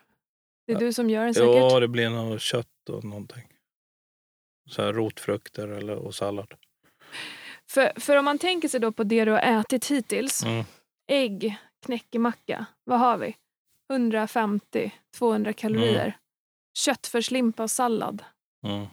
[0.68, 0.80] Det är Ja.
[0.80, 1.50] du som gör den säkert?
[1.56, 3.48] Ja, det blir något kött och någonting.
[4.70, 6.54] Så här rotfrukter eller, och sallad.
[7.70, 10.44] För, för om man tänker sig då på det du har ätit hittills.
[10.44, 10.66] Mm.
[11.12, 12.66] Ägg, knäckemacka.
[12.84, 13.36] Vad har vi?
[13.94, 16.02] 150-200 kalorier.
[16.02, 16.12] Mm.
[16.78, 18.24] Köttfärslimpa och sallad.
[18.68, 18.86] Mm.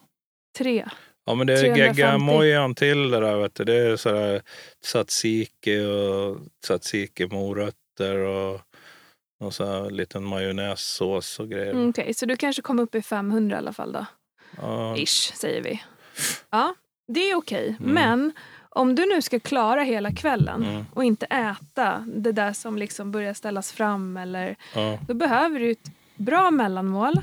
[0.59, 0.89] Tre.
[1.25, 2.01] Ja men det är 350.
[2.01, 3.65] geggamojan till det där vet du.
[3.65, 4.43] Det är sådär
[4.85, 8.61] tzatziki och tzatziki morötter och,
[9.45, 11.71] och så här liten majonnässås och grejer.
[11.73, 14.07] Mm, Okej, så du kanske kom upp i 500 i alla fall då?
[14.57, 15.83] Ja, Ish, säger vi.
[16.51, 16.75] Ja,
[17.13, 17.77] det är okej.
[17.81, 17.93] Mm.
[17.95, 18.33] Men
[18.71, 20.85] om du nu ska klara hela kvällen Mm.
[20.95, 25.71] och inte äta det där som liksom börjar ställas fram eller ja, Då behöver du
[25.71, 27.15] ett bra mellanmål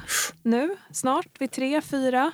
[0.42, 2.32] nu, snart vid tre, fyra.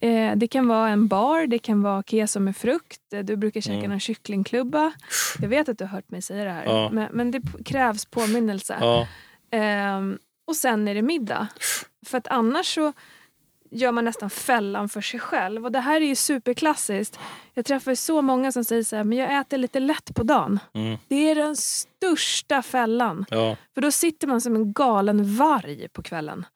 [0.00, 3.12] Eh, det kan vara en bar, det kan vara keso med frukt.
[3.12, 3.90] Eh, Du brukar käka Mm.
[3.90, 4.92] någon kycklingklubba.
[5.40, 6.90] Jag vet att du har hört mig säga det här, Ja.
[6.92, 8.76] men, men det krävs påminnelse.
[8.80, 9.06] ja,
[9.50, 11.46] Ehm, och sen är det middag.
[12.06, 12.92] För att annars så
[13.70, 15.64] gör man nästan fällan för sig själv.
[15.64, 17.18] Och det här är ju superklassiskt.
[17.54, 20.58] Jag träffar så många som säger så här, men jag äter lite lätt på dagen.
[20.74, 20.98] Mm.
[21.08, 23.24] Det är den största fällan.
[23.30, 26.46] Ja, För då sitter man som en galen varg på kvällen.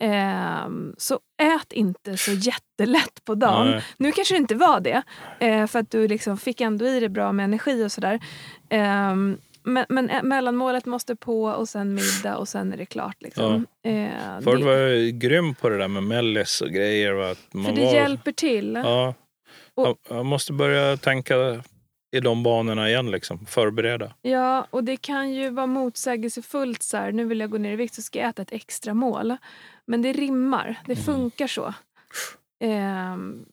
[0.00, 3.70] Ehm, så ät inte så jättelätt på dagen.
[3.70, 3.82] Nej.
[3.96, 5.02] Nu kanske det inte var det,
[5.40, 8.20] eh, för att du liksom fick ändå i dig bra med energi och sådär.
[8.70, 13.16] Ehm, men, men ä- mellanmålet måste på och sen middag och sen är det klart.
[13.20, 13.66] Liksom.
[13.86, 17.12] Eh, förr var jag grym på det där med mellis och grejer.
[17.12, 18.80] va, Att man för det var, hjälper till.
[18.84, 19.14] Ja,
[19.74, 21.62] Och- jag måste börja tänka
[22.16, 23.10] i de banorna igen.
[23.10, 23.46] Liksom.
[23.46, 24.14] Förbereda.
[24.22, 27.76] Ja, och det kan ju vara motsägelsefullt så här, nu vill jag gå ner i
[27.76, 29.36] vikt så ska jag äta ett extra mål.
[29.86, 31.04] Men det rimmar, det Mm.
[31.04, 31.74] funkar så.
[32.64, 33.44] Ehm,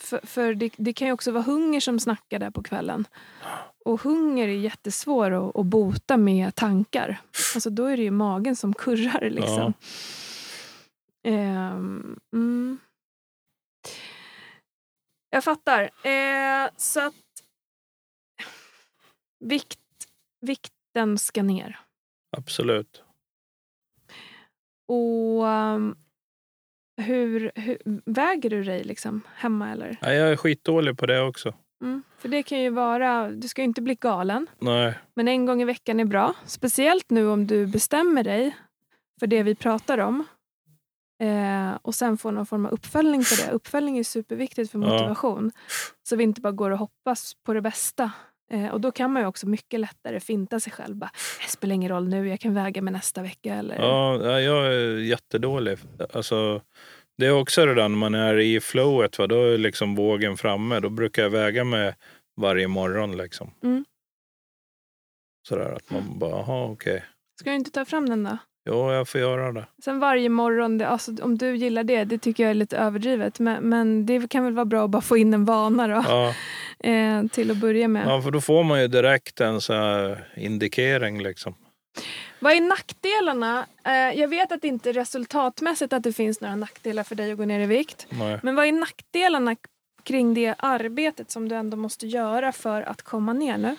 [0.00, 3.06] för för det, det kan ju också vara hunger som snackar där på kvällen.
[3.84, 7.20] Och hunger är jättesvår att, att bota med tankar.
[7.54, 9.72] Alltså då är det ju magen som kurrar liksom.
[11.24, 12.78] Ehm, mm.
[15.30, 15.82] Jag fattar.
[15.82, 17.14] Eh, så att
[19.46, 19.78] vikt,
[20.40, 21.78] vikten ska ner.
[22.36, 23.02] Absolut.
[24.88, 25.96] Och um,
[26.96, 29.96] hur, hur väger du dig liksom hemma eller?
[30.00, 31.54] Ja, jag är skitdålig på det också.
[31.82, 32.02] Mm.
[32.18, 34.98] För det kan ju vara, du ska ju inte bli galen, Nej.
[35.14, 36.34] men en gång i veckan är bra.
[36.44, 38.56] Speciellt nu om du bestämmer dig
[39.20, 40.24] för det vi pratar om.
[41.22, 43.52] Eh, och sen får någon form av uppföljning på det.
[43.52, 44.86] Uppföljning är superviktigt för Ja.
[44.86, 45.52] motivation.
[46.02, 48.12] Så vi inte bara går och hoppas på det bästa.
[48.50, 50.96] Eh, och då kan man ju också mycket lättare finta sig själv.
[50.96, 51.10] Bara,
[51.42, 53.54] det spelar ingen roll nu, jag kan väga mig nästa vecka.
[53.54, 53.76] Eller...
[53.76, 55.78] Ja, ja, jag är jättedålig.
[56.12, 56.60] Alltså,
[57.18, 59.26] det är också det där när man är i flowet, va?
[59.26, 60.80] då är liksom vågen framme.
[60.80, 61.94] Då brukar jag väga mig
[62.36, 63.16] varje morgon.
[63.16, 63.50] Liksom.
[63.62, 63.84] Mm.
[65.48, 67.04] Sådär att man bara, jaha okej.
[67.40, 68.38] Ska du inte ta fram den då?
[68.66, 69.66] Jo, jag får göra det.
[69.84, 73.38] Sen varje morgon, det, alltså, om du gillar det, det tycker jag är lite överdrivet.
[73.38, 76.34] Men, men det kan väl vara bra att bara få in en vana då, Ja,
[76.90, 78.06] eh, till att börja med.
[78.08, 79.74] ja, för då får man ju direkt en så
[80.36, 81.22] indikering.
[81.22, 81.54] Liksom.
[82.40, 83.66] Vad är nackdelarna?
[83.84, 87.38] Eh, jag vet att det inte resultatmässigt att det finns några nackdelar för dig att
[87.38, 88.06] gå ner i vikt.
[88.10, 88.40] Nej.
[88.42, 89.56] Men vad är nackdelarna
[90.02, 93.76] kring det arbetet som du ändå måste göra för att komma ner nu?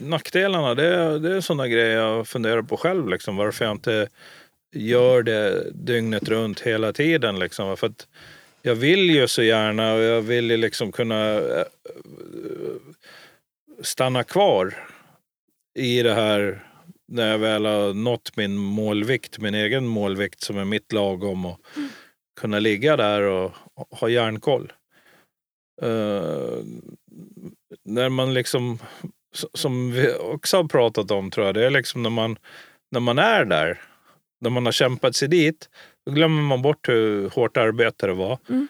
[0.00, 3.08] Nackdelarna, det är, det är sådana grejer jag funderar på själv.
[3.08, 4.08] Liksom, varför jag inte
[4.72, 7.38] gör det dygnet runt hela tiden.
[7.38, 7.76] Liksom.
[7.76, 8.08] För att
[8.62, 11.64] jag vill ju så gärna och jag vill ju liksom kunna eh,
[13.82, 14.74] stanna kvar
[15.74, 16.64] i det här
[17.08, 21.60] när jag väl har nått min målvikt, min egen målvikt som är mitt lagom och
[22.40, 23.52] kunna ligga där och
[23.90, 24.72] ha järnkoll.
[25.82, 26.64] Uh,
[27.84, 28.78] när man liksom,
[29.32, 32.36] som vi också har pratat om tror jag, det är liksom när man,
[32.90, 33.80] när man är där,
[34.40, 35.68] när man har kämpat sig dit,
[36.06, 38.38] då glömmer man bort hur hårt arbete det var.
[38.48, 38.68] Mm.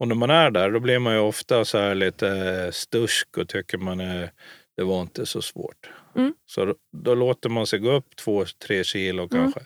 [0.00, 3.48] Och när man är där, då blir man ju ofta så här lite stursk och
[3.48, 4.30] tycker man är,
[4.76, 5.90] det var inte så svårt.
[6.16, 6.34] Mm.
[6.46, 9.60] Så då, då låter man sig gå upp två, tre kilo kanske.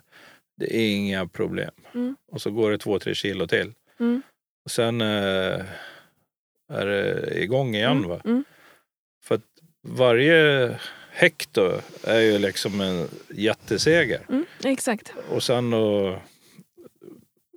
[0.57, 1.71] Det är inga problem.
[1.95, 2.17] Mm.
[2.33, 3.73] Och så går det två, tre kilo till.
[4.01, 4.23] Mm.
[4.65, 5.65] Och sen eh,
[6.73, 8.05] är det igång igen.
[8.05, 8.21] Mm, Va?
[9.87, 9.97] Mm.
[9.97, 10.79] Varje
[11.13, 14.27] hekto är ju liksom en jätteseger.
[14.29, 15.13] Mm, exakt.
[15.31, 16.19] Och sen då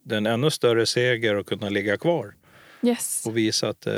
[0.03, 2.33] det är en ännu större seger att kunna ligga kvar
[2.81, 3.25] Yes.
[3.27, 3.93] och visa att eh,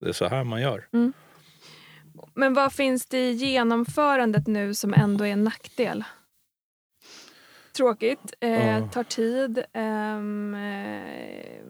[0.00, 0.88] det är så här man gör.
[2.34, 6.04] Men vad finns det i genomförandet nu som ändå är en nackdel?
[7.76, 8.88] Tråkigt, eh, Ja.
[8.88, 9.64] tar tid.
[9.72, 11.60] ehm, eh,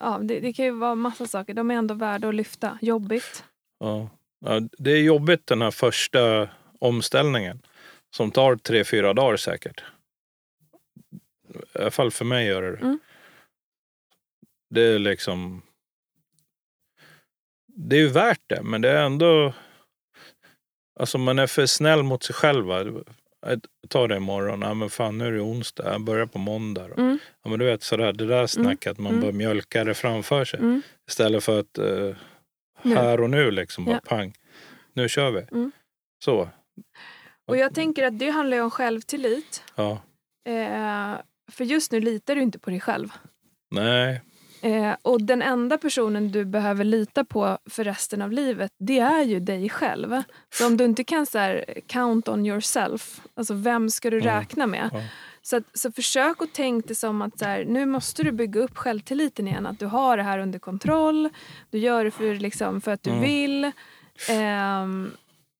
[0.00, 1.54] ja, det, det kan ju vara massa saker.
[1.54, 2.78] De är ändå värda att lyfta.
[2.82, 3.44] Jobbigt.
[3.80, 4.10] Ja.
[4.44, 7.62] Ja, det är jobbigt den här första omställningen
[8.16, 9.84] som tar tre, fyra dagar säkert.
[11.74, 12.76] I alla fall för mig gör det.
[12.78, 12.98] Mm.
[14.70, 15.62] Det är liksom...
[17.66, 19.52] Det är ju värt det, men det är ändå...
[21.00, 22.64] Alltså man är för snäll mot sig själv.
[22.66, 22.84] va.
[23.88, 24.62] Tar det imorgon.
[24.62, 25.92] Ja, men fan, nu är det onsdag.
[25.92, 26.84] Jag börjar på måndag.
[26.96, 27.18] Mm.
[27.42, 28.98] Ja, men du vet sådär, det där snacket.
[28.98, 29.20] Man Mm.
[29.22, 30.60] bara mjölkar det framför sig.
[30.60, 30.82] Mm.
[31.08, 32.16] Istället för att eh,
[32.82, 32.94] Nu.
[32.94, 34.00] här och nu liksom Ja.
[34.04, 34.32] pang.
[34.94, 35.40] Nu kör vi.
[35.52, 35.72] Mm.
[36.24, 36.48] Så.
[37.48, 39.64] Och jag tänker att det handlar om självtillit.
[39.74, 39.90] Ja.
[40.48, 41.14] Eh,
[41.52, 43.12] för just nu litar du inte på dig själv.
[43.70, 44.22] Nej.
[44.62, 49.22] Eh, och den enda personen du behöver lita på för resten av livet, det är
[49.22, 50.22] ju dig själv.
[50.54, 54.28] Så om du inte kan så här, count on yourself, alltså vem ska du Mm.
[54.38, 54.90] räkna med?
[54.92, 55.02] Ja.
[55.42, 58.60] Så, att, så försök att tänka det som att så här, nu måste du bygga
[58.60, 59.66] upp självtilliten igen.
[59.66, 61.28] Att du har det här under kontroll.
[61.70, 63.22] Du gör det för, liksom, för att du Mm.
[63.22, 63.70] vill.
[64.28, 65.10] Ehm,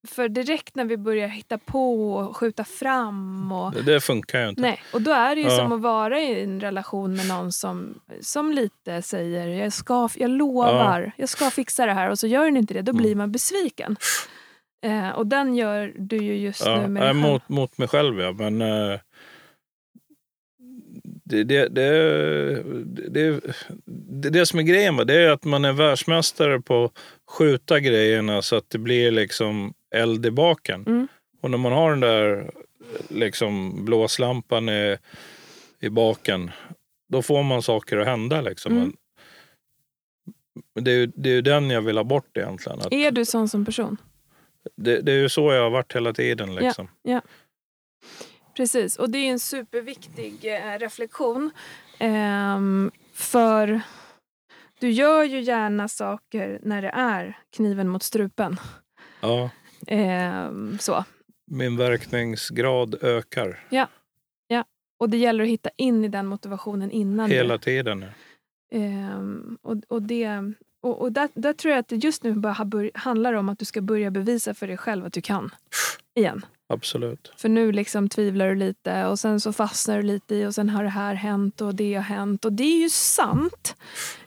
[0.09, 4.49] för direkt när vi börjar hitta på och skjuta fram och Det, det funkar ju
[4.49, 4.61] inte.
[4.61, 5.57] Nej, och då är det ju Ja.
[5.57, 10.31] som att vara i en relation med någon som, som lite säger jag, ska, jag
[10.31, 12.83] lovar, jag ska fixa det här och så gör den inte det.
[12.83, 13.03] Då Mm.
[13.03, 13.97] blir man besviken.
[14.83, 17.23] Eh, och den gör du ju just Ja, nu med dig själv.
[17.23, 18.99] mot, mot mig själv ja, men eh,
[21.31, 22.63] det, det, det,
[23.11, 26.93] det, det, som är grejen va, det är att man är världsmästare på att
[27.27, 30.85] skjuta grejerna så att det blir liksom eld i baken.
[30.87, 31.09] Mm.
[31.41, 32.51] Och när man har den där
[33.09, 34.97] liksom blåslampan i,
[35.81, 36.51] i baken,
[37.09, 38.41] då får man saker att hända.
[38.41, 38.73] Liksom.
[38.73, 38.93] Mm.
[40.75, 42.79] Men det, är det är ju den jag vill ha bort egentligen.
[42.79, 43.97] Att Är du sån som person?
[44.77, 46.55] det, det är ju så jag har varit hela tiden.
[46.55, 46.89] Liksom.
[48.55, 51.51] Precis, och det är en superviktig eh, reflektion.
[51.99, 53.81] Ehm, för
[54.79, 58.57] du gör ju gärna saker när det är kniven mot strupen.
[59.21, 59.51] Ja,
[59.87, 61.05] Ehm, så.
[61.51, 63.61] min verkningsgrad ökar
[64.99, 67.31] Och det gäller att hitta in i den motivationen innan.
[67.31, 67.63] hela det.
[67.65, 68.05] tiden.
[68.73, 70.29] Ehm, och och, det,
[70.83, 73.65] och, och där, där tror jag att det just nu bara handlar om att du
[73.65, 75.51] ska börja bevisa för dig själv att du kan.
[76.15, 76.45] Igen.
[76.71, 77.33] Absolut.
[77.37, 80.69] För nu liksom tvivlar du lite och sen så fastnar du lite i och sen
[80.69, 82.45] har det här hänt och det har hänt.
[82.45, 83.77] Och det är ju sant.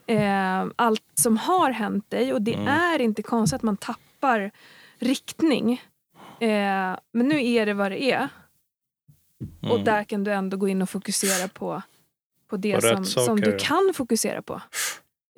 [0.08, 2.68] Eh, allt som har hänt dig och det Mm.
[2.68, 4.52] är inte konstigt att man tappar
[5.00, 5.82] riktning.
[6.40, 8.30] Eh, men nu är det vad det är.
[9.62, 9.84] Och Mm.
[9.84, 11.82] där kan du ändå gå in och fokusera på,
[12.50, 14.62] på det På som, som du kan fokusera på.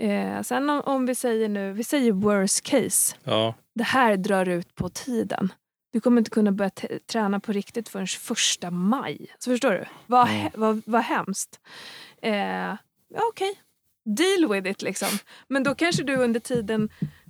[0.01, 3.15] Eh, sen om, om vi säger nu, vi säger worst case.
[3.23, 5.53] Ja, Det här drar ut på tiden.
[5.95, 6.71] Du kommer inte kunna börja
[7.11, 9.27] träna på riktigt förrän första maj.
[9.39, 9.85] Så förstår du?
[10.07, 11.59] Vad, he- vad, vad hemskt.
[12.21, 12.77] Eh, ja,
[13.31, 13.53] Okej,
[14.05, 15.07] deal with it liksom.
[15.47, 16.89] Men då kanske du under tiden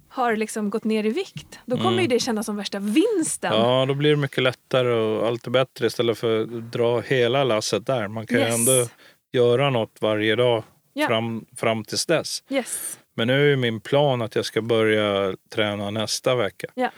[0.09, 1.59] har liksom gått ner i vikt.
[1.65, 2.01] Då kommer Mm.
[2.01, 3.53] ju det kännas som värsta vinsten.
[3.53, 7.43] ja, då blir det mycket lättare och allt är bättre istället för att dra hela
[7.43, 8.07] lasset där.
[8.07, 8.55] Man kan ju Yes.
[8.55, 8.87] ändå
[9.33, 11.07] göra något varje dag Ja.
[11.07, 12.43] fram, fram tills dess.
[12.49, 12.99] Yes.
[13.17, 16.67] Men nu är ju min plan att jag ska börja träna nästa vecka.
[16.73, 16.89] Ja.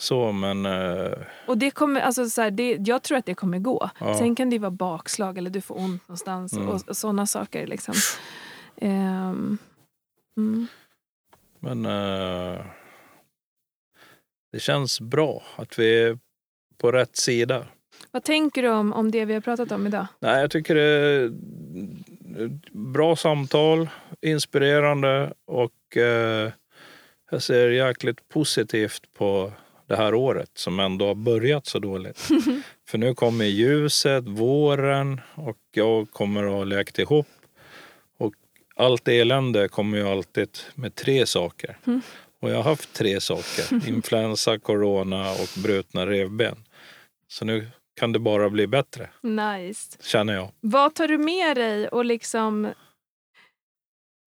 [0.00, 1.12] Så, men eh,
[1.46, 3.90] Och det kommer, alltså så här, det, jag tror att det kommer gå.
[4.00, 4.18] Ja.
[4.18, 6.68] Sen kan det vara bakslag eller du får ont någonstans Mm.
[6.68, 7.66] och, och sådana saker.
[7.66, 7.94] Liksom.
[8.80, 9.58] Ehm,
[10.36, 10.66] mm.
[11.60, 12.60] Men eh,
[14.52, 16.18] det känns bra att vi är
[16.76, 17.66] på rätt sida.
[18.10, 20.06] Vad tänker du om, om det vi har pratat om idag?
[20.20, 21.30] Nej, jag tycker det är
[22.72, 23.88] bra samtal,
[24.20, 26.52] inspirerande och eh,
[27.30, 29.52] jag ser jäkligt positivt på
[29.88, 32.18] det här året som ändå har börjat så dåligt.
[32.88, 37.26] För nu kommer ljuset, våren och jag kommer att ha läkt ihop.
[38.18, 38.34] Och
[38.76, 41.78] allt elände kommer ju alltid med tre saker.
[41.86, 42.00] Mm.
[42.42, 43.88] Och jag har haft tre saker.
[43.88, 46.64] Influensa, corona och brutna revben.
[47.28, 47.66] Så nu
[48.00, 49.98] kan det bara bli bättre, Nice.
[50.02, 50.50] känner jag.
[50.60, 52.68] Vad tar du med dig och liksom...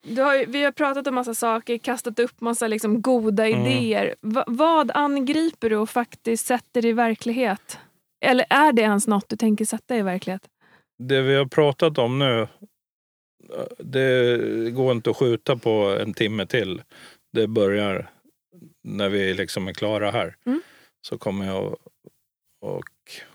[0.04, 3.66] Du har, vi har pratat om massa saker, kastat upp massa liksom goda Mm.
[3.66, 4.16] idéer.
[4.22, 7.80] Va, vad angriper du och faktiskt sätter i verklighet?
[8.26, 10.48] Eller är det ens något du tänker sätta i verklighet?
[11.04, 12.48] Det vi har pratat om nu,
[13.78, 14.38] det
[14.72, 16.84] går inte att skjuta på en timme till.
[17.34, 18.10] Det börjar
[18.84, 20.36] när vi liksom är klara här.
[20.46, 20.62] Mm.
[21.08, 21.78] Så kommer jag
[22.62, 22.84] och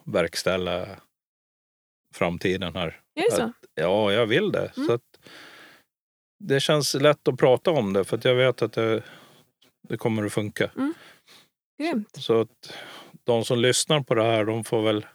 [0.04, 0.86] verkställa
[2.14, 3.00] framtiden här.
[3.14, 3.42] Är det så?
[3.42, 4.72] Att- Ja, jag vill det.
[4.76, 4.86] Mm.
[4.88, 5.15] Så att
[6.38, 9.02] det känns lätt att prata om det för att jag vet att det,
[9.88, 10.70] det kommer att funka.
[11.82, 12.16] Grymt.
[12.18, 12.72] Så att
[13.24, 15.06] de som lyssnar på det här, de får väl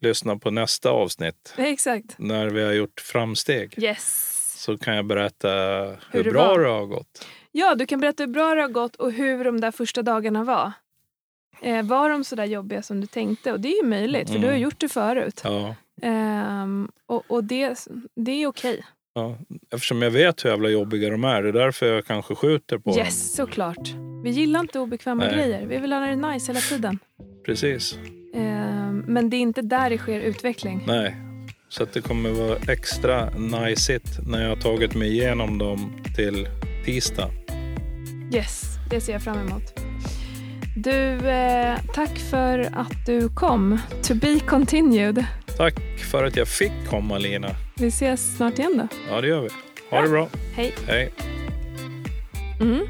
[0.00, 2.18] lyssna på nästa avsnitt Exakt.
[2.18, 3.74] när vi har gjort framsteg.
[3.82, 4.34] Yes.
[4.64, 6.58] Så kan jag berätta hur, Hur det bra var.
[6.60, 7.26] det har gått.
[7.52, 10.44] Ja, du kan berätta hur bra det har gått och hur de där första dagarna
[10.44, 10.72] var.
[11.62, 13.52] Eh, var de så där jobbiga som du tänkte?
[13.52, 14.62] Och det är ju möjligt, för du har Mm.
[14.62, 15.40] gjort det förut.
[15.44, 18.84] Ja, Ehm, och och det, det är okej.
[19.18, 19.36] Ja.
[19.74, 21.42] Eftersom jag vet hur jävla jobbiga de är.
[21.42, 23.88] Det är därför jag kanske skjuter på Yes, såklart.
[24.24, 25.34] Vi gillar inte obekväma Nej.
[25.34, 25.66] grejer.
[25.66, 26.82] Vi vill ha det nice hela tiden.
[26.82, 26.98] dem.
[27.46, 27.98] Precis.
[28.34, 30.84] Ehm, men det är inte där det sker utveckling.
[30.86, 31.16] Nej.
[31.68, 36.48] Så det kommer vara extra najsigt när jag har tagit mig igenom dem till
[36.84, 37.30] tisdag.
[38.34, 39.80] Yes, det ser jag fram emot.
[40.76, 43.78] Du, eh, tack för att du kom.
[44.02, 45.24] To be continued.
[45.56, 47.48] Tack för att jag fick komma Lina.
[47.80, 48.96] Vi ses snart igen då.
[49.10, 49.48] Ja, det gör vi.
[49.90, 50.28] Ha det bra.
[50.54, 50.74] Hej.
[50.86, 51.12] Hej.
[52.60, 52.86] Mm.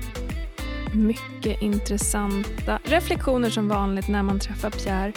[0.95, 5.13] Mycket intressanta reflektioner som vanligt när man träffar Pierre.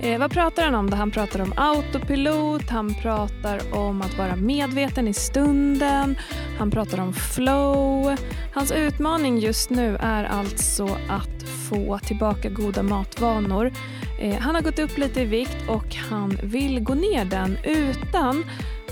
[0.00, 0.90] Eh, vad pratar han om?
[0.90, 0.96] Då?
[0.96, 6.18] Han pratar om autopilot, han pratar om att vara medveten i stunden,
[6.58, 8.16] han pratar om flow.
[8.54, 13.72] Hans utmaning just nu är alltså att få tillbaka goda matvanor.
[14.20, 18.44] Eh, han har gått upp lite i vikt och han vill gå ner den utan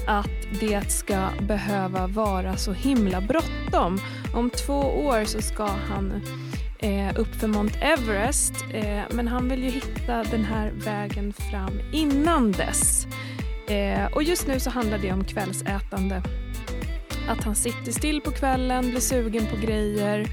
[0.07, 3.99] att det ska behöva vara så himla bråttom.
[4.35, 6.23] Om två år så ska han
[6.79, 11.81] eh, upp för Mount Everest eh, men han vill ju hitta den här vägen fram
[11.93, 13.07] innan dess.
[13.69, 16.23] Eh, och just nu så handlar det om kvällsätande.
[17.29, 20.29] Att han sitter still på kvällen, blir sugen på grejer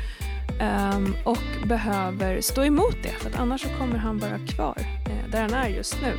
[0.96, 5.32] um, och behöver stå emot det för att annars så kommer han vara kvar eh,
[5.32, 6.14] där han är just nu.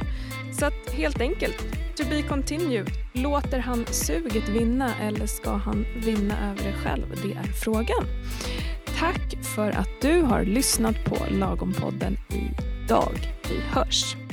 [0.59, 1.59] Så att helt enkelt,
[1.97, 2.91] to be continued.
[3.13, 7.05] Låter han suget vinna eller ska han vinna över det själv?
[7.23, 8.07] Det är frågan.
[8.99, 13.19] Tack för att du har lyssnat på Lagompodden idag.
[13.49, 14.24] Vi hörs!